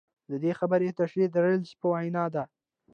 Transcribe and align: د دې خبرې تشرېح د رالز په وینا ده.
د 0.31 0.33
دې 0.43 0.51
خبرې 0.59 0.95
تشرېح 0.99 1.29
د 1.31 1.35
رالز 1.45 1.71
په 1.79 1.87
وینا 1.93 2.25
ده. 2.35 2.43